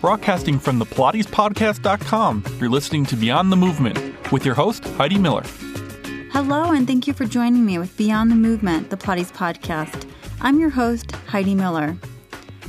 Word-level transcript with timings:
Broadcasting 0.00 0.58
from 0.58 0.78
the 0.78 0.86
PilatesPodcast.com, 0.86 2.44
you're 2.58 2.70
listening 2.70 3.04
to 3.04 3.16
Beyond 3.16 3.52
the 3.52 3.56
Movement 3.56 4.32
with 4.32 4.46
your 4.46 4.54
host, 4.54 4.82
Heidi 4.82 5.18
Miller. 5.18 5.42
Hello, 6.32 6.72
and 6.72 6.86
thank 6.86 7.06
you 7.06 7.12
for 7.12 7.26
joining 7.26 7.66
me 7.66 7.76
with 7.76 7.94
Beyond 7.98 8.30
the 8.30 8.36
Movement, 8.36 8.88
the 8.88 8.96
Pilates 8.96 9.30
podcast. 9.30 10.08
I'm 10.40 10.58
your 10.58 10.70
host, 10.70 11.12
Heidi 11.26 11.54
Miller. 11.54 11.98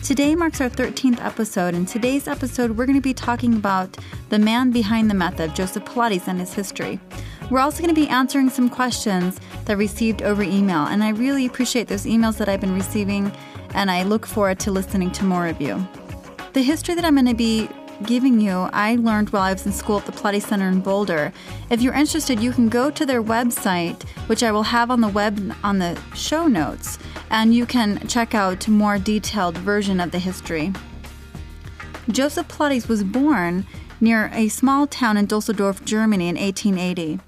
Today 0.04 0.36
marks 0.36 0.59
our 0.59 0.70
13th 0.70 1.23
episode, 1.23 1.73
and 1.73 1.88
today's 1.88 2.28
episode, 2.28 2.71
we're 2.71 2.86
going 2.86 2.98
to 2.98 3.02
be 3.02 3.14
talking 3.14 3.54
about 3.54 3.98
the 4.27 4.38
man 4.38 4.71
behind 4.71 5.09
the 5.09 5.16
method, 5.16 5.55
Joseph 5.55 5.86
Pilates, 5.86 6.27
and 6.27 6.38
his 6.38 6.54
history. 6.54 7.00
We're 7.50 7.61
also 7.61 7.82
going 7.82 7.95
to 7.95 8.02
be 8.02 8.09
answering 8.09 8.50
some 8.50 8.68
questions 8.68 9.39
that 9.63 9.71
I 9.71 9.75
received 9.75 10.21
over 10.21 10.43
email, 10.43 10.86
and 10.86 11.02
I 11.02 11.11
really 11.11 11.45
appreciate 11.45 11.88
those 11.88 12.04
emails 12.04 12.38
that 12.39 12.50
I've 12.50 12.59
been 12.59 12.75
receiving, 12.75 13.32
and 13.73 13.89
I 13.89 14.04
look 14.04 14.25
forward 14.25 14.59
to 14.61 14.71
listening 14.71 15.11
to 15.11 15.23
more 15.23 15.48
of 15.48 15.61
you. 15.61 15.88
The 16.54 16.61
history 16.61 16.95
that 16.95 17.05
I'm 17.05 17.15
going 17.15 17.27
to 17.27 17.33
be 17.33 17.69
giving 18.04 18.41
you, 18.41 18.51
I 18.73 18.97
learned 18.97 19.29
while 19.29 19.43
I 19.43 19.54
was 19.54 19.65
in 19.65 19.71
school 19.71 20.00
at 20.00 20.05
the 20.05 20.11
Pilates 20.11 20.47
Center 20.47 20.68
in 20.68 20.82
Boulder. 20.82 21.32
If 21.69 21.82
you're 21.82 21.93
interested, 21.93 22.42
you 22.42 22.51
can 22.51 22.68
go 22.68 22.92
to 22.92 23.05
their 23.05 23.23
website, 23.23 24.04
which 24.28 24.43
I 24.43 24.51
will 24.51 24.64
have 24.64 24.92
on 24.92 25.00
the 25.00 25.07
web 25.07 25.56
on 25.64 25.79
the 25.79 25.97
show 26.14 26.47
notes, 26.47 27.00
and 27.29 27.56
you 27.56 27.65
can 27.65 28.06
check 28.09 28.36
out 28.36 28.68
a 28.68 28.71
more 28.71 29.00
detailed 29.00 29.57
version 29.59 30.01
of 30.01 30.11
the 30.11 30.19
history. 30.19 30.73
Joseph 32.09 32.50
Pilates 32.50 32.89
was 32.89 33.06
born 33.06 33.66
near 34.02 34.30
a 34.33 34.50
small 34.50 34.88
town 34.88 35.16
in 35.16 35.28
Dusseldorf, 35.28 35.86
Germany 35.86 36.28
in 36.28 36.36
1880. 36.36 37.22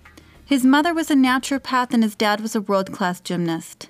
His 0.44 0.66
mother 0.66 0.94
was 0.94 1.09
a 1.09 1.16
naturopath 1.16 1.94
and 1.94 2.03
his 2.03 2.16
dad 2.16 2.42
was 2.42 2.58
a 2.58 2.62
world 2.62 2.92
class 2.92 3.22
gymnast. 3.22 3.90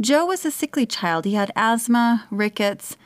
Joe 0.00 0.26
was 0.26 0.44
a 0.44 0.52
sickly 0.52 0.86
child. 0.86 1.24
He 1.24 1.34
had 1.34 1.50
asthma, 1.56 2.28
rickets, 2.30 2.96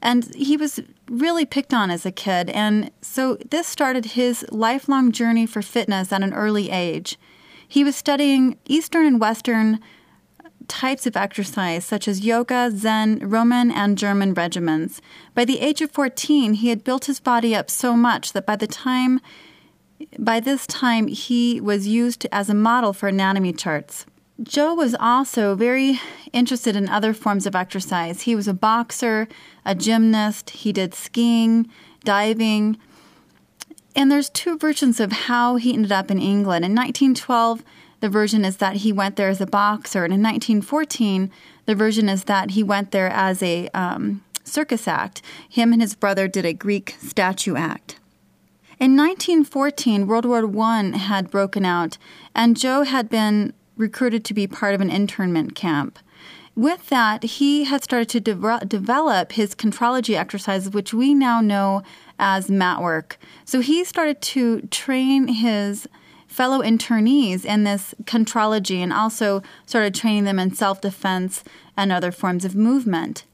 and 0.00 0.34
he 0.34 0.56
was 0.56 0.80
really 1.08 1.44
picked 1.44 1.74
on 1.74 1.90
as 1.90 2.06
a 2.06 2.12
kid. 2.12 2.50
And 2.50 2.90
so 3.00 3.36
this 3.50 3.66
started 3.66 4.06
his 4.06 4.44
lifelong 4.50 5.12
journey 5.12 5.46
for 5.46 5.62
fitness 5.62 6.12
at 6.12 6.22
an 6.22 6.34
early 6.34 6.70
age. 6.70 7.18
He 7.66 7.84
was 7.84 7.96
studying 7.96 8.58
Eastern 8.66 9.06
and 9.06 9.20
Western 9.20 9.80
types 10.68 11.06
of 11.06 11.16
exercise, 11.16 11.84
such 11.84 12.08
as 12.08 12.24
yoga, 12.24 12.70
Zen, 12.74 13.18
Roman, 13.28 13.70
and 13.70 13.98
German 13.98 14.34
regimens. 14.34 15.00
By 15.34 15.44
the 15.44 15.60
age 15.60 15.80
of 15.82 15.90
14, 15.90 16.54
he 16.54 16.68
had 16.68 16.84
built 16.84 17.04
his 17.04 17.20
body 17.20 17.54
up 17.54 17.70
so 17.70 17.94
much 17.94 18.32
that 18.32 18.46
by 18.46 18.56
the 18.56 18.66
time 18.66 19.20
by 20.18 20.40
this 20.40 20.66
time 20.66 21.06
he 21.06 21.60
was 21.60 21.86
used 21.86 22.26
as 22.32 22.50
a 22.50 22.54
model 22.54 22.92
for 22.92 23.08
anatomy 23.08 23.52
charts. 23.52 24.06
Joe 24.42 24.74
was 24.74 24.96
also 24.98 25.54
very 25.54 26.00
interested 26.32 26.74
in 26.74 26.88
other 26.88 27.14
forms 27.14 27.46
of 27.46 27.54
exercise. 27.54 28.22
He 28.22 28.34
was 28.34 28.48
a 28.48 28.54
boxer, 28.54 29.28
a 29.64 29.74
gymnast, 29.76 30.50
he 30.50 30.72
did 30.72 30.92
skiing, 30.92 31.68
diving. 32.02 32.76
And 33.94 34.10
there's 34.10 34.28
two 34.28 34.58
versions 34.58 34.98
of 34.98 35.12
how 35.12 35.54
he 35.56 35.72
ended 35.72 35.92
up 35.92 36.10
in 36.10 36.18
England. 36.18 36.64
In 36.64 36.74
1912, 36.74 37.62
the 38.00 38.08
version 38.08 38.44
is 38.44 38.56
that 38.56 38.76
he 38.76 38.92
went 38.92 39.14
there 39.14 39.28
as 39.28 39.40
a 39.40 39.46
boxer, 39.46 40.04
and 40.04 40.12
in 40.12 40.20
1914, 40.20 41.30
the 41.66 41.74
version 41.76 42.08
is 42.08 42.24
that 42.24 42.50
he 42.50 42.62
went 42.62 42.90
there 42.90 43.08
as 43.08 43.40
a 43.40 43.68
um, 43.68 44.22
circus 44.42 44.88
act. 44.88 45.22
Him 45.48 45.72
and 45.72 45.80
his 45.80 45.94
brother 45.94 46.26
did 46.26 46.44
a 46.44 46.52
Greek 46.52 46.96
statue 47.00 47.54
act. 47.54 48.00
In 48.80 48.96
1914, 48.96 50.08
World 50.08 50.24
War 50.24 50.44
I 50.60 50.96
had 50.96 51.30
broken 51.30 51.64
out, 51.64 51.96
and 52.34 52.56
Joe 52.56 52.82
had 52.82 53.08
been 53.08 53.54
recruited 53.76 54.24
to 54.24 54.34
be 54.34 54.46
part 54.46 54.74
of 54.74 54.80
an 54.80 54.90
internment 54.90 55.54
camp. 55.54 55.98
With 56.56 56.88
that, 56.88 57.24
he 57.24 57.64
had 57.64 57.82
started 57.82 58.08
to 58.10 58.20
de- 58.20 58.66
develop 58.66 59.32
his 59.32 59.54
contrology 59.54 60.16
exercises, 60.16 60.70
which 60.70 60.94
we 60.94 61.12
now 61.12 61.40
know 61.40 61.82
as 62.18 62.48
mat 62.48 62.80
work. 62.80 63.18
So 63.44 63.60
he 63.60 63.84
started 63.84 64.20
to 64.22 64.62
train 64.68 65.26
his 65.28 65.88
fellow 66.28 66.62
internees 66.62 67.44
in 67.44 67.64
this 67.64 67.94
contrology 68.04 68.78
and 68.78 68.92
also 68.92 69.42
started 69.66 69.94
training 69.94 70.24
them 70.24 70.38
in 70.38 70.54
self 70.54 70.80
defense 70.80 71.42
and 71.76 71.90
other 71.90 72.12
forms 72.12 72.44
of 72.44 72.54
movement. 72.54 73.24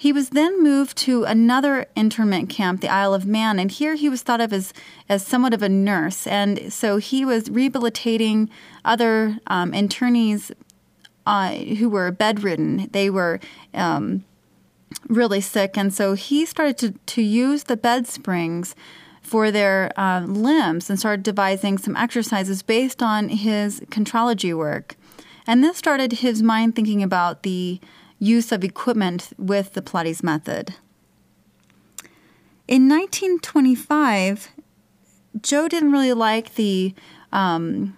He 0.00 0.14
was 0.14 0.30
then 0.30 0.62
moved 0.62 0.96
to 0.98 1.24
another 1.24 1.84
internment 1.94 2.48
camp, 2.48 2.80
the 2.80 2.88
Isle 2.88 3.12
of 3.12 3.26
Man, 3.26 3.58
and 3.58 3.70
here 3.70 3.96
he 3.96 4.08
was 4.08 4.22
thought 4.22 4.40
of 4.40 4.50
as, 4.50 4.72
as 5.10 5.26
somewhat 5.26 5.52
of 5.52 5.62
a 5.62 5.68
nurse. 5.68 6.26
And 6.26 6.72
so 6.72 6.96
he 6.96 7.22
was 7.22 7.50
rehabilitating 7.50 8.48
other 8.82 9.38
um, 9.46 9.72
internees 9.72 10.52
uh, 11.26 11.52
who 11.52 11.90
were 11.90 12.10
bedridden. 12.12 12.88
They 12.92 13.10
were 13.10 13.40
um, 13.74 14.24
really 15.06 15.42
sick, 15.42 15.76
and 15.76 15.92
so 15.92 16.14
he 16.14 16.46
started 16.46 16.78
to, 16.78 16.92
to 17.16 17.20
use 17.20 17.64
the 17.64 17.76
bed 17.76 18.06
springs 18.06 18.74
for 19.20 19.50
their 19.50 19.92
uh, 20.00 20.20
limbs 20.20 20.88
and 20.88 20.98
started 20.98 21.22
devising 21.22 21.76
some 21.76 21.94
exercises 21.94 22.62
based 22.62 23.02
on 23.02 23.28
his 23.28 23.80
contrology 23.90 24.56
work. 24.56 24.96
And 25.46 25.62
this 25.62 25.76
started 25.76 26.12
his 26.12 26.42
mind 26.42 26.74
thinking 26.74 27.02
about 27.02 27.42
the 27.42 27.82
use 28.20 28.52
of 28.52 28.62
equipment 28.62 29.30
with 29.36 29.72
the 29.72 29.82
Pilates 29.82 30.22
method. 30.22 30.74
In 32.68 32.88
1925, 32.88 34.50
Joe 35.42 35.66
didn't 35.66 35.90
really 35.90 36.12
like 36.12 36.54
the 36.54 36.94
um, 37.32 37.96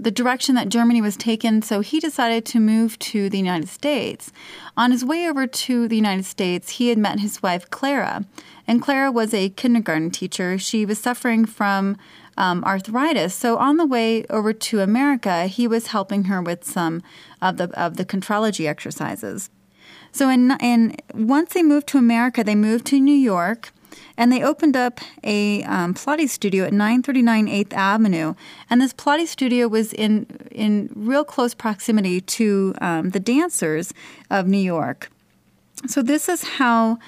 the 0.00 0.10
direction 0.12 0.54
that 0.54 0.68
Germany 0.68 1.02
was 1.02 1.16
taken, 1.16 1.60
so 1.60 1.80
he 1.80 1.98
decided 1.98 2.44
to 2.46 2.60
move 2.60 2.96
to 3.00 3.28
the 3.28 3.38
United 3.38 3.68
States. 3.68 4.30
On 4.76 4.92
his 4.92 5.04
way 5.04 5.28
over 5.28 5.46
to 5.48 5.88
the 5.88 5.96
United 5.96 6.24
States, 6.24 6.70
he 6.70 6.88
had 6.88 6.98
met 6.98 7.18
his 7.18 7.42
wife 7.42 7.68
Clara, 7.70 8.24
and 8.68 8.80
Clara 8.80 9.10
was 9.10 9.34
a 9.34 9.48
kindergarten 9.48 10.12
teacher. 10.12 10.56
She 10.56 10.86
was 10.86 11.00
suffering 11.00 11.44
from 11.46 11.96
um, 12.36 12.62
arthritis. 12.64 13.34
So 13.34 13.56
on 13.56 13.76
the 13.76 13.86
way 13.86 14.24
over 14.30 14.52
to 14.52 14.80
America, 14.80 15.46
he 15.46 15.66
was 15.66 15.88
helping 15.88 16.24
her 16.24 16.40
with 16.40 16.64
some 16.64 17.02
of 17.40 17.56
the 17.56 17.70
of 17.80 17.96
the 17.96 18.04
contrology 18.04 18.66
exercises. 18.66 19.50
So 20.12 20.28
in 20.28 20.56
in 20.60 20.96
once 21.14 21.54
they 21.54 21.62
moved 21.62 21.86
to 21.88 21.98
America, 21.98 22.42
they 22.42 22.54
moved 22.54 22.86
to 22.86 23.00
New 23.00 23.12
York. 23.16 23.72
And 24.16 24.32
they 24.32 24.42
opened 24.42 24.76
up 24.76 25.00
a 25.22 25.62
um, 25.62 25.94
Pilates 25.94 26.30
studio 26.30 26.64
at 26.64 26.72
939 26.72 27.46
8th 27.46 27.72
Avenue. 27.72 28.34
And 28.68 28.80
this 28.80 28.92
Pilates 28.92 29.28
studio 29.28 29.68
was 29.68 29.92
in, 29.92 30.26
in 30.50 30.90
real 30.94 31.24
close 31.24 31.54
proximity 31.54 32.20
to 32.20 32.74
um, 32.80 33.10
the 33.10 33.20
dancers 33.20 33.94
of 34.28 34.48
New 34.48 34.58
York. 34.58 35.08
So, 35.86 36.02
this 36.02 36.28
is 36.28 36.42
how 36.42 36.98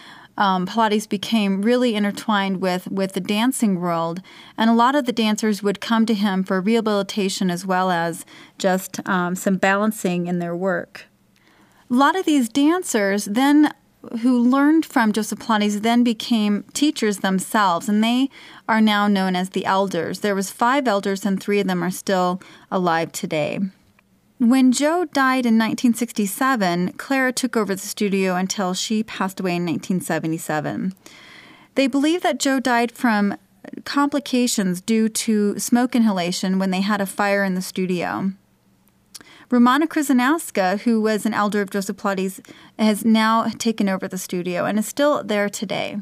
um, 0.41 0.67
Pilates 0.67 1.07
became 1.07 1.61
really 1.61 1.95
intertwined 1.95 2.63
with, 2.63 2.91
with 2.91 3.13
the 3.13 3.21
dancing 3.21 3.79
world. 3.79 4.23
And 4.57 4.71
a 4.71 4.75
lot 4.75 4.97
of 4.97 5.05
the 5.05 5.13
dancers 5.13 5.63
would 5.63 5.81
come 5.81 6.07
to 6.07 6.15
him 6.15 6.43
for 6.43 6.61
rehabilitation 6.61 7.51
as 7.51 7.67
well 7.67 7.91
as 7.91 8.25
just 8.59 9.07
um, 9.07 9.37
some 9.37 9.59
balancing 9.59 10.27
in 10.27 10.39
their 10.39 10.57
work. 10.57 11.05
A 11.91 11.95
lot 11.95 12.17
of 12.17 12.25
these 12.25 12.49
dancers 12.49 13.27
then 13.27 13.73
who 14.23 14.39
learned 14.39 14.87
from 14.87 15.13
Joseph 15.13 15.41
Pilates 15.41 15.83
then 15.83 16.03
became 16.03 16.65
teachers 16.73 17.19
themselves, 17.19 17.87
and 17.87 18.03
they 18.03 18.31
are 18.67 18.81
now 18.81 19.07
known 19.07 19.37
as 19.37 19.51
the 19.51 19.67
elders. 19.67 20.21
There 20.21 20.35
was 20.35 20.51
five 20.51 20.89
elders, 20.89 21.27
and 21.27 21.39
three 21.39 21.61
of 21.61 21.67
them 21.67 21.85
are 21.85 21.91
still 21.91 22.41
alive 22.71 23.13
today. 23.13 23.59
When 24.41 24.73
Joe 24.73 25.05
died 25.05 25.45
in 25.45 25.59
1967, 25.59 26.95
Clara 26.95 27.31
took 27.31 27.59
over 27.59 27.75
the 27.75 27.81
studio 27.83 28.37
until 28.37 28.73
she 28.73 29.03
passed 29.03 29.39
away 29.39 29.57
in 29.57 29.67
1977. 29.67 30.95
They 31.75 31.87
believe 31.87 32.23
that 32.23 32.41
Joe 32.41 32.59
died 32.59 32.91
from 32.91 33.37
complications 33.85 34.81
due 34.81 35.11
to 35.11 35.59
smoke 35.59 35.95
inhalation 35.95 36.59
when 36.59 36.71
they 36.71 36.81
had 36.81 37.03
a 37.03 37.07
fire 37.07 37.45
in 37.45 37.55
the 37.55 37.61
studio. 37.61 38.33
Romana 39.51 39.87
Kryzanowska, 39.87 40.81
who 40.81 41.03
was 41.03 41.27
an 41.27 41.35
elder 41.35 41.61
of 41.61 41.69
Joseph 41.69 41.99
Pilates, 41.99 42.41
has 42.79 43.05
now 43.05 43.49
taken 43.59 43.91
over 43.91 44.09
the 44.09 44.17
studio 44.17 44.65
and 44.65 44.79
is 44.79 44.87
still 44.87 45.23
there 45.23 45.51
today. 45.51 45.99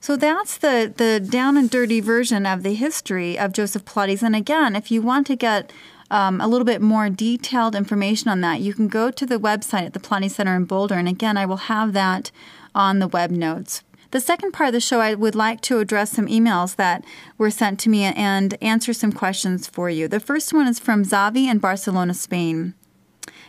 So 0.00 0.16
that's 0.16 0.58
the, 0.58 0.92
the 0.96 1.20
down 1.20 1.56
and 1.56 1.70
dirty 1.70 2.00
version 2.00 2.46
of 2.46 2.62
the 2.62 2.74
history 2.74 3.38
of 3.38 3.52
Joseph 3.52 3.84
Pilates. 3.84 4.22
And 4.22 4.34
again, 4.34 4.76
if 4.76 4.90
you 4.90 5.02
want 5.02 5.26
to 5.28 5.36
get 5.36 5.72
um, 6.10 6.40
a 6.40 6.48
little 6.48 6.64
bit 6.64 6.80
more 6.80 7.10
detailed 7.10 7.74
information 7.74 8.28
on 8.28 8.40
that, 8.40 8.60
you 8.60 8.74
can 8.74 8.88
go 8.88 9.10
to 9.10 9.26
the 9.26 9.38
website 9.38 9.86
at 9.86 9.92
the 9.92 10.00
Pilates 10.00 10.32
Center 10.32 10.56
in 10.56 10.64
Boulder. 10.64 10.94
And 10.94 11.08
again, 11.08 11.36
I 11.36 11.46
will 11.46 11.68
have 11.68 11.92
that 11.92 12.30
on 12.74 12.98
the 12.98 13.08
web 13.08 13.30
notes. 13.30 13.82
The 14.10 14.20
second 14.20 14.52
part 14.52 14.68
of 14.68 14.72
the 14.72 14.80
show, 14.80 15.00
I 15.00 15.14
would 15.14 15.34
like 15.34 15.60
to 15.62 15.80
address 15.80 16.12
some 16.12 16.28
emails 16.28 16.76
that 16.76 17.04
were 17.36 17.50
sent 17.50 17.78
to 17.80 17.90
me 17.90 18.04
and 18.04 18.56
answer 18.62 18.94
some 18.94 19.12
questions 19.12 19.66
for 19.66 19.90
you. 19.90 20.08
The 20.08 20.18
first 20.18 20.54
one 20.54 20.66
is 20.66 20.78
from 20.78 21.04
Zavi 21.04 21.46
in 21.46 21.58
Barcelona, 21.58 22.14
Spain. 22.14 22.72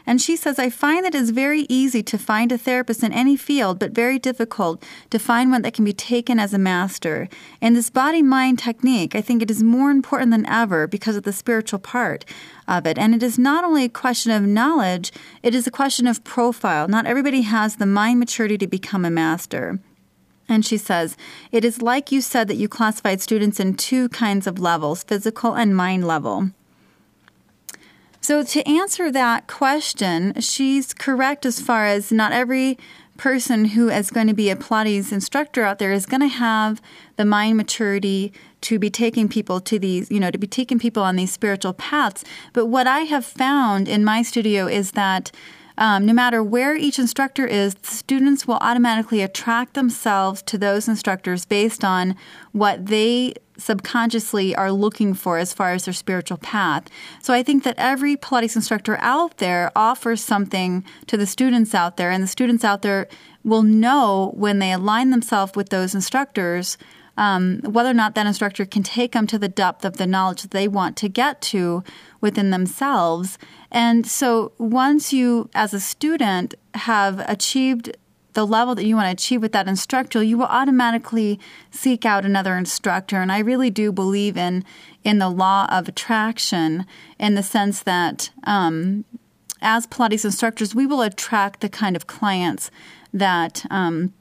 And 0.10 0.20
she 0.20 0.36
says, 0.36 0.58
I 0.58 0.72
find 0.72 1.06
that 1.06 1.14
it 1.14 1.22
is 1.22 1.30
very 1.30 1.68
easy 1.70 2.02
to 2.02 2.18
find 2.18 2.52
a 2.52 2.58
therapist 2.58 3.04
in 3.04 3.14
any 3.14 3.38
field, 3.38 3.78
but 3.78 3.92
very 3.92 4.18
difficult 4.18 4.84
to 5.12 5.20
find 5.20 5.52
one 5.52 5.62
that 5.62 5.76
can 5.76 5.86
be 5.86 5.94
taken 5.94 6.40
as 6.40 6.52
a 6.52 6.58
master. 6.58 7.30
In 7.62 7.76
this 7.76 7.92
body 7.92 8.24
mind 8.24 8.58
technique, 8.58 9.14
I 9.14 9.22
think 9.22 9.44
it 9.44 9.52
is 9.52 9.62
more 9.62 9.92
important 9.92 10.32
than 10.32 10.48
ever 10.48 10.88
because 10.88 11.16
of 11.16 11.26
the 11.26 11.32
spiritual 11.32 11.78
part 11.78 12.26
of 12.68 12.88
it. 12.88 12.98
And 12.98 13.14
it 13.14 13.22
is 13.22 13.38
not 13.38 13.64
only 13.64 13.86
a 13.86 13.90
question 13.90 14.32
of 14.32 14.42
knowledge, 14.42 15.12
it 15.44 15.54
is 15.54 15.68
a 15.68 15.78
question 15.80 16.08
of 16.08 16.24
profile. 16.24 16.88
Not 16.88 17.06
everybody 17.06 17.42
has 17.42 17.76
the 17.76 17.86
mind 17.86 18.18
maturity 18.18 18.58
to 18.58 18.68
become 18.68 19.06
a 19.06 19.12
master. 19.12 19.78
And 20.48 20.66
she 20.66 20.78
says, 20.78 21.18
It 21.52 21.64
is 21.64 21.84
like 21.84 22.12
you 22.12 22.22
said 22.22 22.48
that 22.48 22.58
you 22.58 22.68
classified 22.68 23.22
students 23.22 23.60
in 23.60 23.76
two 23.76 24.10
kinds 24.10 24.48
of 24.48 24.58
levels 24.58 25.04
physical 25.04 25.54
and 25.54 25.76
mind 25.76 26.08
level. 26.08 26.50
So, 28.22 28.44
to 28.44 28.68
answer 28.68 29.12
that 29.12 29.48
question, 29.48 30.40
she's 30.42 30.94
correct 30.94 31.46
as 31.46 31.62
far 31.62 31.86
as 31.86 32.12
not 32.12 32.32
every 32.32 32.78
person 33.20 33.66
who 33.66 33.90
is 33.90 34.12
going 34.12 34.28
to 34.28 34.34
be 34.34 34.50
a 34.50 34.56
Pilates 34.56 35.12
instructor 35.12 35.64
out 35.64 35.78
there 35.78 35.92
is 35.92 36.06
going 36.06 36.22
to 36.22 36.28
have 36.28 36.82
the 37.18 37.26
mind 37.26 37.58
maturity 37.58 38.32
to 38.62 38.80
be 38.80 38.90
taking 38.90 39.28
people 39.28 39.60
to 39.60 39.78
these, 39.78 40.10
you 40.10 40.20
know, 40.20 40.32
to 40.32 40.38
be 40.38 40.48
taking 40.48 40.80
people 40.80 41.04
on 41.04 41.18
these 41.18 41.32
spiritual 41.32 41.74
paths. 41.74 42.24
But 42.54 42.68
what 42.68 42.88
I 42.88 43.02
have 43.02 43.26
found 43.26 43.88
in 43.88 44.06
my 44.06 44.22
studio 44.22 44.68
is 44.68 44.92
that 44.92 45.32
um, 45.80 46.06
no 46.06 46.12
matter 46.12 46.44
where 46.44 46.76
each 46.76 47.00
instructor 47.00 47.48
is, 47.48 47.74
the 47.74 47.88
students 47.88 48.46
will 48.46 48.58
automatically 48.60 49.22
attract 49.22 49.74
themselves 49.76 50.42
to 50.44 50.58
those 50.58 50.90
instructors 50.90 51.46
based 51.46 51.86
on 51.86 52.18
what 52.52 52.88
they 52.88 53.34
subconsciously 53.58 54.54
are 54.56 54.74
looking 54.74 55.14
for 55.14 55.38
as 55.38 55.54
far 55.54 55.72
as 55.72 55.86
their 55.86 55.94
spiritual 55.94 56.38
path. 56.38 56.84
So 57.22 57.34
I 57.34 57.44
think 57.44 57.64
that 57.64 57.76
every 57.78 58.18
Pilates 58.18 58.58
instructor 58.58 58.98
out 59.00 59.38
there 59.38 59.72
offers 59.74 60.22
something 60.22 60.84
to 61.08 61.16
the 61.16 61.26
students 61.26 61.74
out 61.74 61.96
there, 61.96 62.12
and 62.12 62.22
the 62.22 62.28
students 62.28 62.66
out 62.66 62.82
there 62.82 63.08
will 63.46 63.64
know 63.64 64.34
when 64.36 64.60
they 64.60 64.74
align 64.74 65.12
themselves 65.12 65.54
with 65.56 65.70
those 65.70 65.96
instructors. 65.96 66.78
Um, 67.20 67.60
whether 67.66 67.90
or 67.90 67.94
not 67.94 68.16
that 68.16 68.28
instructor 68.28 68.66
can 68.66 68.82
take 68.82 69.12
them 69.12 69.28
to 69.28 69.38
the 69.38 69.50
depth 69.50 69.84
of 69.84 69.98
the 69.98 70.08
knowledge 70.08 70.42
that 70.42 70.52
they 70.52 70.70
want 70.70 70.96
to 70.98 71.10
get 71.10 71.42
to 71.54 71.84
within 72.22 72.50
themselves. 72.50 73.38
And 73.72 74.08
so 74.08 74.54
once 74.58 75.12
you, 75.12 75.50
as 75.54 75.74
a 75.74 75.82
student, 75.82 76.56
have 76.76 77.20
achieved 77.28 77.92
the 78.34 78.48
level 78.48 78.74
that 78.76 78.86
you 78.86 78.96
want 78.96 79.08
to 79.08 79.12
achieve 79.12 79.42
with 79.42 79.52
that 79.52 79.68
instructor, 79.68 80.24
you 80.24 80.38
will 80.38 80.46
automatically 80.46 81.42
seek 81.72 82.06
out 82.06 82.24
another 82.24 82.56
instructor. 82.56 83.18
And 83.18 83.34
I 83.34 83.40
really 83.40 83.70
do 83.70 83.92
believe 83.92 84.38
in 84.38 84.64
in 85.04 85.20
the 85.20 85.30
law 85.30 85.68
of 85.70 85.90
attraction 85.90 86.86
in 87.20 87.36
the 87.36 87.44
sense 87.44 87.84
that 87.84 88.30
um, 88.46 89.04
as 89.62 89.88
Pilates 89.88 90.24
instructors, 90.24 90.74
we 90.74 90.86
will 90.86 91.02
attract 91.02 91.60
the 91.60 91.70
kind 91.70 91.96
of 91.98 92.08
clients 92.08 92.72
that 93.14 93.66
um, 93.70 94.14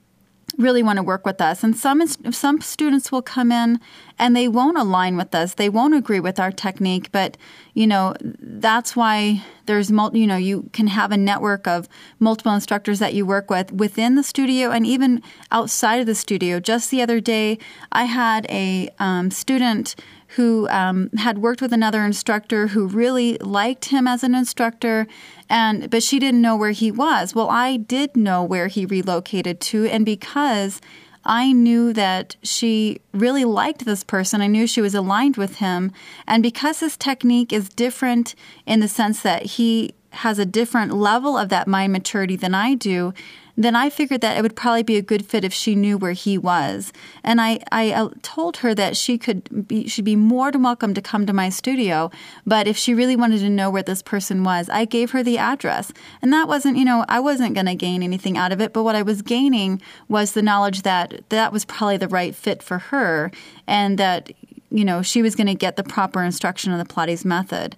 really 0.57 0.83
want 0.83 0.97
to 0.97 1.03
work 1.03 1.27
with 1.27 1.41
us. 1.41 1.63
And 1.63 1.77
some 1.77 2.07
some 2.07 2.61
students 2.61 3.13
will 3.13 3.23
come 3.23 3.53
in 3.53 3.81
and 4.19 4.35
they 4.35 4.49
won't 4.49 4.79
align 4.79 5.17
with 5.17 5.35
us. 5.35 5.55
They 5.55 5.69
won't 5.69 5.95
agree 5.95 6.21
with 6.21 6.41
our 6.41 6.51
technique, 6.51 7.13
but 7.13 7.37
you 7.75 7.87
know, 7.87 8.15
that's 8.21 8.97
why 8.97 9.45
there's 9.67 9.91
you 9.91 10.27
know, 10.27 10.37
you 10.37 10.69
can 10.73 10.89
have 10.89 11.13
a 11.13 11.17
network 11.17 11.67
of 11.67 11.89
multiple 12.19 12.53
instructors 12.53 12.99
that 12.99 13.15
you 13.15 13.27
work 13.27 13.51
with 13.51 13.71
within 13.73 14.15
the 14.15 14.23
studio 14.23 14.71
and 14.71 14.87
even 14.87 15.23
outside 15.53 16.01
of 16.01 16.07
the 16.07 16.15
studio. 16.15 16.59
Just 16.59 16.91
the 16.91 17.03
other 17.03 17.21
day, 17.21 17.59
I 17.93 18.05
had 18.05 18.47
a 18.49 18.89
um, 18.99 19.31
student 19.31 19.95
who 20.37 20.69
um, 20.69 21.11
had 21.17 21.39
worked 21.39 21.63
with 21.63 21.73
another 21.73 22.05
instructor 22.05 22.69
who 22.69 22.87
really 22.87 23.39
liked 23.39 23.87
him 23.87 24.07
as 24.07 24.23
an 24.23 24.35
instructor 24.35 25.07
and 25.49 25.89
but 25.91 26.03
she 26.03 26.19
didn't 26.19 26.43
know 26.43 26.57
where 26.57 26.73
he 26.73 26.91
was. 26.91 27.35
Well, 27.35 27.49
I 27.49 27.79
did 27.79 28.17
know 28.17 28.45
where 28.45 28.69
he 28.69 28.85
relocated 28.85 29.61
to, 29.61 29.87
and 29.87 30.05
because 30.05 30.81
I 31.25 31.53
knew 31.53 31.93
that 31.93 32.37
she 32.43 33.01
really 33.13 33.45
liked 33.45 33.85
this 33.85 34.03
person. 34.03 34.41
I 34.41 34.47
knew 34.47 34.67
she 34.67 34.81
was 34.81 34.95
aligned 34.95 35.37
with 35.37 35.57
him. 35.57 35.93
And 36.27 36.43
because 36.43 36.81
his 36.81 36.97
technique 36.97 37.53
is 37.53 37.69
different 37.69 38.35
in 38.67 38.81
the 38.81 38.89
sense 38.89 39.21
that 39.23 39.43
he 39.43 39.95
has 40.11 40.39
a 40.39 40.47
different 40.47 40.95
level 40.95 41.37
of 41.37 41.51
that 41.51 41.69
mind 41.69 41.93
maturity 41.93 42.35
than 42.35 42.55
I 42.55 42.75
do, 42.75 43.13
then 43.59 43.75
I 43.75 43.91
figured 43.91 44.21
that 44.21 44.37
it 44.39 44.43
would 44.43 44.55
probably 44.55 44.85
be 44.85 44.97
a 44.97 45.03
good 45.03 45.27
fit 45.27 45.45
if 45.45 45.53
she 45.53 45.75
knew 45.75 45.99
where 45.99 46.13
he 46.13 46.39
was. 46.39 46.93
And 47.25 47.41
I, 47.41 47.59
I 47.73 47.91
uh, 47.91 48.11
told 48.23 48.59
her 48.59 48.73
that 48.73 48.97
she 48.97 49.19
could 49.19 49.67
be, 49.67 49.89
she'd 49.89 50.05
be 50.05 50.15
more 50.15 50.53
than 50.53 50.63
welcome 50.63 50.95
to 50.95 51.03
come 51.03 51.27
to 51.27 51.33
my 51.33 51.49
studio. 51.49 52.13
But 52.47 52.69
if 52.69 52.77
she 52.77 52.95
really 52.95 53.17
wanted 53.17 53.41
to 53.41 53.51
know 53.51 53.69
where 53.69 53.83
this 53.83 54.01
person 54.01 54.45
was, 54.45 54.69
I 54.69 54.85
gave 54.85 55.11
her 55.11 55.25
the 55.25 55.39
address. 55.39 55.93
And 56.23 56.33
that 56.33 56.47
wasn't, 56.47 56.77
you 56.79 56.85
know, 56.85 57.05
I 57.09 57.19
wasn't 57.19 57.55
going 57.55 57.67
to 57.67 57.75
gain 57.75 58.05
anything 58.05 58.39
out 58.39 58.53
of 58.53 58.61
it. 58.61 58.73
But 58.73 58.85
what 58.85 58.95
I 58.95 59.03
was 59.03 59.23
gaining 59.23 59.83
was 60.09 60.33
the 60.33 60.43
knowledge 60.43 60.83
that 60.83 61.29
that 61.31 61.53
was 61.53 61.65
probably 61.65 61.97
the 61.97 62.07
right 62.07 62.37
fit 62.37 62.63
for 62.63 62.79
her 62.79 63.33
and 63.67 63.99
that, 63.99 64.31
you 64.71 64.85
know, 64.85 65.03
she 65.03 65.21
was 65.21 65.35
going 65.35 65.49
to 65.49 65.55
get 65.55 65.75
the 65.75 65.83
proper 65.83 66.23
instruction 66.23 66.71
on 66.71 66.79
the 66.79 66.85
Pilates 66.85 67.25
method. 67.25 67.75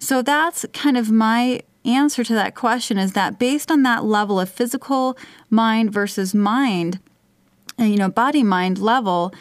So 0.00 0.20
that's 0.20 0.66
kind 0.72 0.96
of 0.96 1.12
my 1.12 1.62
answer 1.84 2.22
to 2.24 2.34
that 2.34 2.54
question 2.54 2.98
is 2.98 3.12
that 3.12 3.38
based 3.38 3.70
on 3.70 3.82
that 3.82 4.04
level 4.04 4.38
of 4.38 4.48
physical 4.48 5.16
mind 5.50 5.92
versus 5.92 6.34
mind, 6.34 7.00
uh, 7.78 7.84
you 7.84 7.96
know, 7.96 8.08
body 8.08 8.42
mind 8.42 8.78
level, 8.78 9.32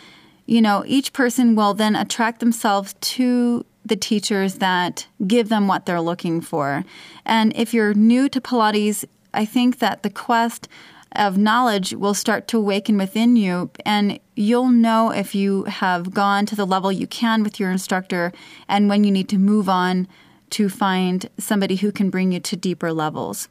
you 0.45 0.61
know, 0.61 0.83
each 0.88 1.13
person 1.13 1.55
will 1.55 1.73
then 1.73 1.95
attract 1.95 2.39
themselves 2.39 2.95
to 3.01 3.65
the 3.85 3.95
teachers 3.95 4.55
that 4.55 5.07
give 5.25 5.49
them 5.49 5.67
what 5.67 5.85
they're 5.85 6.01
looking 6.01 6.41
for. 6.41 6.83
And 7.25 7.53
if 7.55 7.73
you're 7.73 7.93
new 7.93 8.29
to 8.29 8.41
Pilates, 8.41 9.05
I 9.33 9.45
think 9.45 9.79
that 9.79 10.03
the 10.03 10.09
quest 10.09 10.67
of 11.13 11.38
knowledge 11.38 11.93
will 11.93 12.13
start 12.13 12.47
to 12.47 12.57
awaken 12.57 12.97
within 12.97 13.35
you, 13.35 13.69
and 13.85 14.19
you'll 14.35 14.69
know 14.69 15.11
if 15.11 15.35
you 15.35 15.63
have 15.63 16.13
gone 16.13 16.45
to 16.45 16.55
the 16.55 16.65
level 16.65 16.91
you 16.91 17.07
can 17.07 17.43
with 17.43 17.59
your 17.59 17.69
instructor 17.69 18.31
and 18.67 18.88
when 18.88 19.03
you 19.03 19.11
need 19.11 19.27
to 19.29 19.38
move 19.38 19.67
on 19.67 20.07
to 20.51 20.69
find 20.69 21.30
somebody 21.38 21.77
who 21.77 21.92
can 21.92 22.09
bring 22.09 22.31
you 22.31 22.39
to 22.39 22.56
deeper 22.56 22.94
levels. 22.94 23.50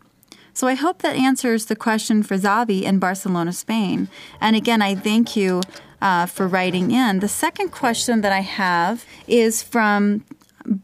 So 0.52 0.67
I 0.67 0.75
hope 0.75 1.02
that 1.02 1.17
answers 1.17 1.67
the 1.67 1.76
question 1.76 2.23
for 2.23 2.37
Zavi 2.37 2.82
in 2.82 2.99
Barcelona, 2.99 3.52
Spain. 3.52 4.08
And 4.41 4.56
again, 4.56 4.82
I 4.82 4.94
thank 4.94 5.37
you 5.37 5.61
uh, 6.02 6.26
for 6.26 6.49
writing 6.49 6.91
in. 6.91 7.20
The 7.20 7.29
second 7.29 7.70
question 7.70 8.20
that 8.23 8.32
I 8.32 8.41
have 8.41 9.05
is 9.26 9.62
from 9.62 10.25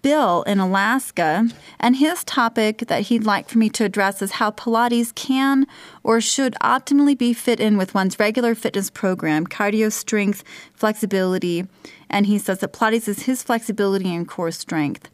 Bill 0.02 0.42
in 0.44 0.58
Alaska, 0.58 1.48
and 1.78 1.96
his 1.96 2.24
topic 2.24 2.84
that 2.88 3.02
he'd 3.02 3.24
like 3.24 3.48
for 3.48 3.58
me 3.58 3.68
to 3.70 3.84
address 3.84 4.22
is 4.22 4.32
how 4.32 4.50
Pilates 4.50 5.14
can 5.14 5.66
or 6.02 6.20
should 6.20 6.54
optimally 6.62 7.16
be 7.16 7.34
fit 7.34 7.60
in 7.60 7.76
with 7.76 7.94
one's 7.94 8.18
regular 8.18 8.54
fitness 8.54 8.88
program, 8.88 9.46
cardio, 9.46 9.92
strength, 9.92 10.42
flexibility. 10.72 11.66
And 12.08 12.26
he 12.26 12.38
says 12.38 12.60
that 12.60 12.72
Pilates 12.72 13.08
is 13.08 13.24
his 13.24 13.42
flexibility 13.42 14.14
and 14.14 14.26
core 14.26 14.50
strength. 14.50 15.10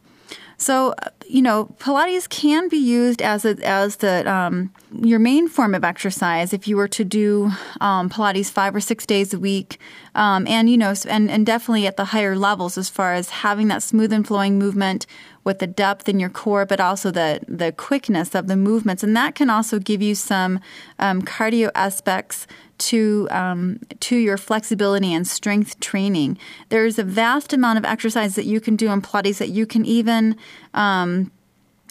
So, 0.57 0.95
you 1.27 1.41
know, 1.41 1.75
Pilates 1.79 2.29
can 2.29 2.69
be 2.69 2.77
used 2.77 3.21
as 3.21 3.45
a, 3.45 3.57
as 3.65 3.97
the 3.97 4.29
um, 4.31 4.71
your 5.01 5.19
main 5.19 5.47
form 5.47 5.73
of 5.75 5.83
exercise 5.83 6.53
if 6.53 6.67
you 6.67 6.77
were 6.77 6.87
to 6.89 7.03
do 7.03 7.51
um, 7.81 8.09
Pilates 8.09 8.49
five 8.51 8.75
or 8.75 8.79
six 8.79 9.05
days 9.05 9.33
a 9.33 9.39
week, 9.39 9.79
um, 10.15 10.47
and 10.47 10.69
you 10.69 10.77
know, 10.77 10.93
and 11.07 11.29
and 11.29 11.45
definitely 11.45 11.87
at 11.87 11.97
the 11.97 12.05
higher 12.05 12.35
levels 12.35 12.77
as 12.77 12.89
far 12.89 13.13
as 13.13 13.29
having 13.29 13.67
that 13.69 13.83
smooth 13.83 14.13
and 14.13 14.27
flowing 14.27 14.57
movement 14.59 15.05
with 15.43 15.59
the 15.59 15.67
depth 15.67 16.07
in 16.07 16.19
your 16.19 16.29
core, 16.29 16.65
but 16.65 16.79
also 16.79 17.11
the 17.11 17.39
the 17.47 17.71
quickness 17.71 18.35
of 18.35 18.47
the 18.47 18.55
movements, 18.55 19.03
and 19.03 19.15
that 19.15 19.35
can 19.35 19.49
also 19.49 19.79
give 19.79 20.01
you 20.01 20.15
some 20.15 20.59
um, 20.99 21.21
cardio 21.21 21.71
aspects 21.75 22.47
to 22.77 23.27
um, 23.31 23.79
to 23.99 24.15
your 24.15 24.37
flexibility 24.37 25.13
and 25.13 25.27
strength 25.27 25.79
training. 25.79 26.37
There's 26.69 26.99
a 26.99 27.03
vast 27.03 27.53
amount 27.53 27.77
of 27.77 27.85
exercise 27.85 28.35
that 28.35 28.45
you 28.45 28.59
can 28.59 28.75
do 28.75 28.91
in 28.91 29.01
Pilates 29.01 29.37
that 29.37 29.49
you 29.49 29.65
can 29.65 29.85
even 29.85 30.35
um, 30.73 31.31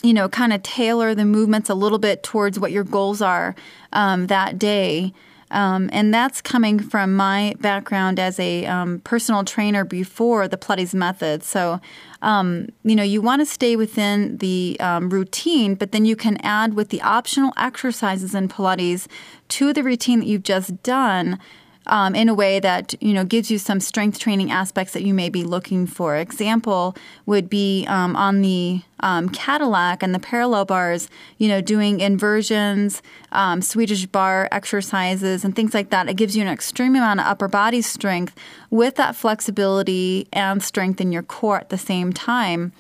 you 0.03 0.13
know, 0.13 0.29
kind 0.29 0.53
of 0.53 0.63
tailor 0.63 1.15
the 1.15 1.25
movements 1.25 1.71
a 1.71 1.75
little 1.75 1.99
bit 1.99 2.23
towards 2.23 2.59
what 2.59 2.73
your 2.73 2.85
goals 2.85 3.23
are 3.23 3.55
um, 3.93 4.27
that 4.27 4.59
day. 4.59 5.13
Um, 5.53 5.91
and 5.93 6.13
that's 6.13 6.41
coming 6.41 6.81
from 6.81 7.15
my 7.15 7.55
background 7.61 8.19
as 8.19 8.41
a 8.41 8.67
um, 8.67 9.01
personal 9.01 9.45
trainer 9.45 9.85
before 9.85 10.49
the 10.49 10.57
Pilates 10.57 10.95
method. 10.95 11.43
So, 11.45 11.81
um, 12.23 12.69
you 12.83 12.97
know, 12.97 13.03
you 13.03 13.21
want 13.21 13.41
to 13.43 13.47
stay 13.47 13.77
within 13.77 14.39
the 14.39 14.77
um, 14.81 15.11
routine, 15.11 15.75
but 15.75 15.93
then 15.93 16.05
you 16.05 16.17
can 16.17 16.39
add 16.39 16.75
with 16.75 16.89
the 16.89 17.03
optional 17.03 17.53
exercises 17.57 18.35
in 18.35 18.49
Pilates 18.49 19.07
to 19.49 19.73
the 19.73 19.83
routine 19.83 20.21
that 20.21 20.27
you've 20.27 20.43
just 20.43 20.83
done 20.83 21.39
um, 21.87 22.15
in 22.15 22.29
a 22.29 22.35
way 22.35 22.61
that 22.61 22.95
you 23.03 23.13
know 23.13 23.25
gives 23.25 23.51
you 23.51 23.59
some 23.59 23.81
strength 23.81 24.19
training 24.19 24.51
aspects 24.51 24.93
that 24.93 25.03
you 25.03 25.15
may 25.15 25.29
be 25.29 25.45
looking 25.45 25.87
for. 25.87 26.17
Example 26.17 26.97
would 27.27 27.49
be 27.49 27.87
um, 27.89 28.17
on 28.17 28.43
the 28.43 28.83
um, 29.01 29.29
Cadillac 29.29 30.03
and 30.03 30.15
the 30.15 30.19
parallel 30.19 30.65
bars, 30.65 31.09
you 31.39 31.49
know, 31.49 31.61
doing 31.61 32.01
inversions, 32.01 33.03
um, 33.33 33.61
Swedish 33.61 34.07
bar 34.07 34.49
exercises, 34.53 35.45
and 35.45 35.57
things 35.57 35.75
like 35.75 35.91
that. 35.91 36.09
It 36.09 36.15
gives 36.15 36.37
you 36.37 36.43
an 36.43 36.49
extreme 36.49 36.95
amount 36.95 37.21
of 37.21 37.27
upper 37.27 37.49
body 37.49 37.83
strength 37.83 38.37
with 38.71 38.95
that 38.97 39.17
flexibility 39.17 40.29
and 40.33 40.63
strength 40.63 41.01
in 41.01 41.13
your 41.13 41.23
core 41.23 41.59
at 41.59 41.71
the 41.71 41.79
same 41.79 42.13
time. 42.13 42.73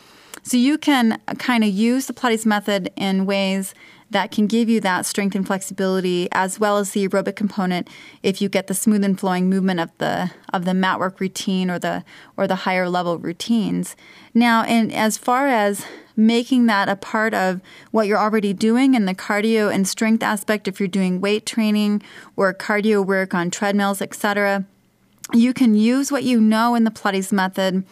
So 0.44 0.56
you 0.56 0.76
can 0.76 1.20
kind 1.38 1.62
of 1.62 1.70
use 1.70 2.06
the 2.06 2.12
Pilates 2.12 2.44
method 2.44 2.90
in 2.96 3.26
ways 3.26 3.74
that 4.12 4.30
can 4.30 4.46
give 4.46 4.68
you 4.68 4.80
that 4.80 5.06
strength 5.06 5.34
and 5.34 5.46
flexibility 5.46 6.28
as 6.32 6.58
well 6.60 6.78
as 6.78 6.92
the 6.92 7.06
aerobic 7.06 7.36
component 7.36 7.88
if 8.22 8.40
you 8.40 8.48
get 8.48 8.66
the 8.66 8.74
smooth 8.74 9.04
and 9.04 9.18
flowing 9.18 9.48
movement 9.48 9.80
of 9.80 9.90
the 9.98 10.30
of 10.52 10.64
the 10.64 10.74
mat 10.74 10.98
work 10.98 11.20
routine 11.20 11.70
or 11.70 11.78
the 11.78 12.04
or 12.36 12.46
the 12.46 12.56
higher 12.56 12.88
level 12.88 13.18
routines. 13.18 13.96
Now, 14.34 14.62
and 14.62 14.92
as 14.92 15.18
far 15.18 15.46
as 15.46 15.84
making 16.16 16.66
that 16.66 16.88
a 16.88 16.96
part 16.96 17.34
of 17.34 17.60
what 17.90 18.06
you're 18.06 18.18
already 18.18 18.52
doing 18.52 18.94
in 18.94 19.06
the 19.06 19.14
cardio 19.14 19.72
and 19.72 19.88
strength 19.88 20.22
aspect 20.22 20.68
if 20.68 20.78
you're 20.78 20.88
doing 20.88 21.20
weight 21.20 21.46
training 21.46 22.02
or 22.36 22.52
cardio 22.52 23.04
work 23.04 23.34
on 23.34 23.50
treadmills, 23.50 24.02
etc. 24.02 24.64
You 25.32 25.54
can 25.54 25.74
use 25.74 26.12
what 26.12 26.24
you 26.24 26.40
know 26.40 26.74
in 26.74 26.84
the 26.84 26.90
Pilates 26.90 27.32
method 27.32 27.84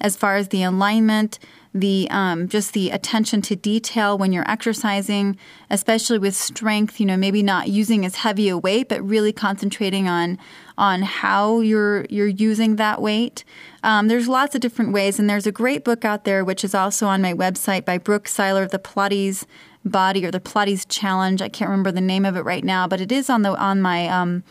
as 0.00 0.16
far 0.16 0.36
as 0.36 0.48
the 0.48 0.62
alignment, 0.62 1.38
the 1.80 2.08
um, 2.10 2.48
just 2.48 2.72
the 2.72 2.90
attention 2.90 3.42
to 3.42 3.56
detail 3.56 4.16
when 4.16 4.32
you're 4.32 4.48
exercising, 4.50 5.36
especially 5.70 6.18
with 6.18 6.34
strength. 6.34 6.98
You 6.98 7.06
know, 7.06 7.16
maybe 7.16 7.42
not 7.42 7.68
using 7.68 8.04
as 8.04 8.16
heavy 8.16 8.48
a 8.48 8.56
weight, 8.56 8.88
but 8.88 9.02
really 9.02 9.32
concentrating 9.32 10.08
on 10.08 10.38
on 10.78 11.02
how 11.02 11.60
you're 11.60 12.06
you're 12.06 12.26
using 12.26 12.76
that 12.76 13.00
weight. 13.00 13.44
Um, 13.82 14.08
there's 14.08 14.28
lots 14.28 14.54
of 14.54 14.60
different 14.60 14.92
ways, 14.92 15.18
and 15.18 15.28
there's 15.28 15.46
a 15.46 15.52
great 15.52 15.84
book 15.84 16.04
out 16.04 16.24
there 16.24 16.44
which 16.44 16.64
is 16.64 16.74
also 16.74 17.06
on 17.06 17.22
my 17.22 17.34
website 17.34 17.84
by 17.84 17.98
Brooke 17.98 18.24
Siler, 18.24 18.68
the 18.68 18.78
Pilates 18.78 19.44
Body 19.84 20.24
or 20.24 20.30
the 20.30 20.40
Pilates 20.40 20.86
Challenge. 20.88 21.42
I 21.42 21.48
can't 21.48 21.70
remember 21.70 21.92
the 21.92 22.00
name 22.00 22.24
of 22.24 22.36
it 22.36 22.42
right 22.42 22.64
now, 22.64 22.88
but 22.88 23.00
it 23.00 23.12
is 23.12 23.30
on 23.30 23.42
the 23.42 23.56
on 23.56 23.82
my 23.82 24.08
um, 24.08 24.42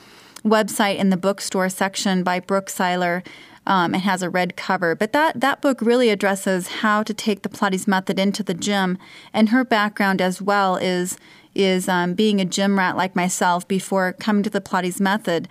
website 0.43 0.97
in 0.97 1.09
the 1.09 1.17
bookstore 1.17 1.69
section 1.69 2.23
by 2.23 2.39
Brooke 2.39 2.67
Siler 2.67 3.23
um, 3.67 3.93
and 3.93 4.03
has 4.03 4.21
a 4.21 4.29
red 4.29 4.55
cover. 4.55 4.95
But 4.95 5.13
that, 5.13 5.39
that 5.39 5.61
book 5.61 5.81
really 5.81 6.09
addresses 6.09 6.67
how 6.67 7.03
to 7.03 7.13
take 7.13 7.41
the 7.41 7.49
Pilates 7.49 7.87
method 7.87 8.19
into 8.19 8.43
the 8.43 8.53
gym. 8.53 8.97
And 9.33 9.49
her 9.49 9.63
background 9.63 10.21
as 10.21 10.41
well 10.41 10.77
is, 10.77 11.17
is 11.53 11.89
um, 11.89 12.13
being 12.13 12.39
a 12.39 12.45
gym 12.45 12.77
rat 12.77 12.97
like 12.97 13.15
myself 13.15 13.67
before 13.67 14.13
coming 14.13 14.43
to 14.43 14.49
the 14.49 14.61
Pilates 14.61 14.99
method. 14.99 15.47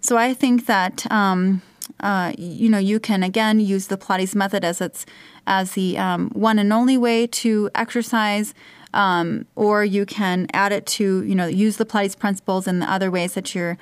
So 0.00 0.16
I 0.16 0.32
think 0.34 0.66
that, 0.66 1.10
um, 1.10 1.62
uh, 2.00 2.32
you 2.38 2.68
know, 2.68 2.78
you 2.78 3.00
can 3.00 3.22
again 3.22 3.60
use 3.60 3.88
the 3.88 3.98
Pilates 3.98 4.34
method 4.34 4.64
as 4.64 4.80
its 4.80 5.04
as 5.46 5.72
the 5.72 5.96
um, 5.98 6.30
one 6.30 6.58
and 6.58 6.72
only 6.72 6.96
way 6.96 7.26
to 7.26 7.70
exercise. 7.74 8.54
Um, 8.94 9.44
or 9.54 9.84
you 9.84 10.06
can 10.06 10.46
add 10.54 10.72
it 10.72 10.86
to, 10.86 11.22
you 11.22 11.34
know, 11.34 11.46
use 11.46 11.76
the 11.76 11.84
Pilates 11.84 12.18
principles 12.18 12.66
in 12.66 12.78
the 12.78 12.90
other 12.90 13.10
ways 13.10 13.34
that 13.34 13.54
you're 13.54 13.76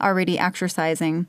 already 0.00 0.38
exercising 0.38 1.26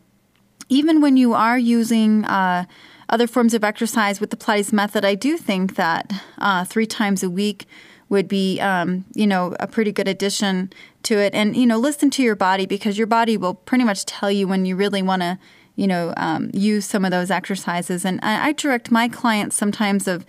even 0.69 1.01
when 1.01 1.17
you 1.17 1.33
are 1.33 1.57
using 1.57 2.25
uh, 2.25 2.65
other 3.09 3.27
forms 3.27 3.53
of 3.53 3.63
exercise 3.63 4.19
with 4.19 4.29
the 4.29 4.37
Pilates 4.37 4.73
method, 4.73 5.05
I 5.05 5.15
do 5.15 5.37
think 5.37 5.75
that 5.75 6.11
uh, 6.37 6.65
three 6.65 6.85
times 6.85 7.23
a 7.23 7.29
week 7.29 7.67
would 8.09 8.27
be, 8.27 8.59
um, 8.59 9.05
you 9.13 9.27
know, 9.27 9.55
a 9.59 9.67
pretty 9.67 9.91
good 9.91 10.07
addition 10.07 10.71
to 11.03 11.17
it. 11.17 11.33
And 11.33 11.55
you 11.55 11.65
know, 11.65 11.77
listen 11.77 12.09
to 12.11 12.23
your 12.23 12.35
body 12.35 12.65
because 12.65 12.97
your 12.97 13.07
body 13.07 13.37
will 13.37 13.55
pretty 13.55 13.83
much 13.83 14.05
tell 14.05 14.31
you 14.31 14.47
when 14.47 14.65
you 14.65 14.75
really 14.75 15.01
want 15.01 15.21
to, 15.21 15.39
you 15.75 15.87
know, 15.87 16.13
um, 16.17 16.49
use 16.53 16.85
some 16.85 17.05
of 17.05 17.11
those 17.11 17.31
exercises. 17.31 18.05
And 18.05 18.19
I, 18.23 18.49
I 18.49 18.51
direct 18.53 18.91
my 18.91 19.07
clients 19.07 19.55
sometimes 19.55 20.07
of, 20.07 20.25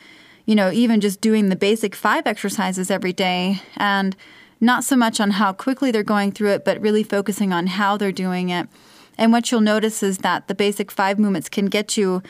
you 0.47 0.55
know, 0.55 0.71
even 0.71 1.01
just 1.01 1.21
doing 1.21 1.49
the 1.49 1.57
basic 1.57 1.95
five 1.95 2.27
exercises 2.27 2.91
every 2.91 3.13
day 3.13 3.61
and 3.77 4.17
not 4.61 4.85
so 4.85 4.97
much 4.97 5.21
on 5.21 5.33
how 5.33 5.53
quickly 5.53 5.91
they're 5.91 6.03
going 6.03 6.33
through 6.33 6.51
it, 6.51 6.65
but 6.65 6.81
really 6.81 7.03
focusing 7.03 7.53
on 7.53 7.67
how 7.67 7.97
they're 7.97 8.13
doing 8.13 8.49
it. 8.49 8.69
And 9.19 9.33
what 9.33 9.51
you'll 9.51 9.61
notice 9.61 10.03
is 10.03 10.19
that 10.19 10.49
the 10.49 10.55
basic 10.55 10.91
five 10.91 11.19
movements 11.19 11.49
can 11.49 11.67
get 11.67 11.97
you 11.97 12.23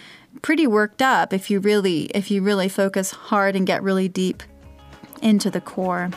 pretty 0.42 0.66
worked 0.66 1.00
up 1.00 1.32
if 1.32 1.50
you 1.50 1.60
really 1.60 2.04
if 2.06 2.30
you 2.30 2.42
really 2.42 2.68
focus 2.68 3.10
hard 3.10 3.56
and 3.56 3.66
get 3.66 3.82
really 3.82 4.08
deep 4.08 4.42
into 5.22 5.50
the 5.50 5.60
core. 5.60 6.10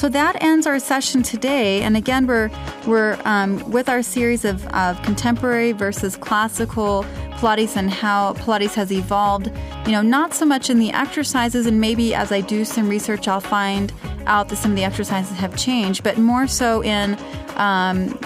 So 0.00 0.08
that 0.08 0.42
ends 0.42 0.66
our 0.66 0.78
session 0.78 1.22
today. 1.22 1.82
And 1.82 1.94
again, 1.94 2.26
we're 2.26 2.50
we're 2.86 3.20
um, 3.26 3.70
with 3.70 3.88
our 3.88 4.02
series 4.02 4.46
of, 4.46 4.66
of 4.68 5.00
contemporary 5.02 5.72
versus 5.72 6.16
classical 6.16 7.04
Pilates 7.32 7.76
and 7.76 7.90
how 7.90 8.32
Pilates 8.34 8.72
has 8.74 8.90
evolved. 8.90 9.52
You 9.84 9.92
know, 9.92 10.00
not 10.00 10.32
so 10.32 10.46
much 10.46 10.70
in 10.70 10.78
the 10.78 10.90
exercises, 10.92 11.66
and 11.66 11.80
maybe 11.82 12.14
as 12.14 12.32
I 12.32 12.40
do 12.40 12.64
some 12.64 12.88
research, 12.88 13.28
I'll 13.28 13.40
find 13.40 13.92
out 14.24 14.48
that 14.48 14.56
some 14.56 14.70
of 14.70 14.76
the 14.78 14.84
exercises 14.84 15.36
have 15.36 15.54
changed, 15.56 16.02
but 16.02 16.16
more 16.16 16.46
so 16.46 16.82
in 16.82 17.18
um, 17.56 18.18